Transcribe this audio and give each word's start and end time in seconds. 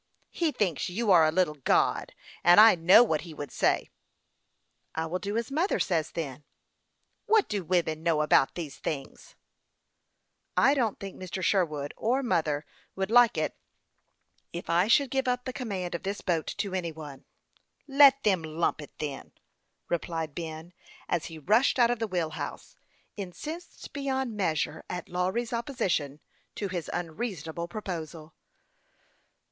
"He 0.41 0.51
thinks 0.51 0.89
you 0.89 1.11
are 1.11 1.27
a 1.27 1.31
little 1.31 1.53
god, 1.63 2.15
and 2.43 2.59
I 2.59 2.73
know 2.73 3.03
what 3.03 3.21
he 3.21 3.35
would 3.35 3.51
say."" 3.51 3.91
I 4.95 5.05
will 5.05 5.19
do 5.19 5.37
as 5.37 5.51
mother 5.51 5.79
says, 5.79 6.09
then."" 6.09 6.43
"What 7.27 7.47
do 7.47 7.63
women 7.63 8.01
know 8.01 8.23
about 8.23 8.55
these 8.55 8.77
things?"" 8.79 9.35
I 10.67 10.73
don't 10.73 10.99
think 10.99 11.21
Mr. 11.21 11.43
Sherwood 11.43 11.93
or 11.97 12.23
mother, 12.23 12.65
either, 12.65 12.65
would 12.95 13.11
like 13.11 13.37
it 13.37 13.55
if 14.51 14.71
I 14.71 14.87
should 14.87 15.11
give 15.11 15.27
up 15.27 15.45
the 15.45 15.53
command 15.53 15.93
of 15.93 16.01
this 16.01 16.21
boat 16.21 16.47
to 16.57 16.73
any 16.73 16.91
one."" 16.91 17.25
Let 17.87 18.23
them 18.23 18.41
lump 18.41 18.81
it, 18.81 18.97
then," 18.97 19.33
replied 19.87 20.33
Ben, 20.33 20.73
as 21.09 21.25
he 21.25 21.37
rushed 21.37 21.77
out 21.77 21.91
of 21.91 21.99
the 21.99 22.07
wheel 22.07 22.31
house, 22.31 22.75
incensed 23.17 23.93
beyond 23.93 24.35
measure 24.35 24.83
at 24.89 25.09
Lawry's 25.09 25.53
opposition 25.53 26.19
to 26.55 26.69
his 26.69 26.89
unreasonable 26.91 27.67
proposal. 27.67 28.33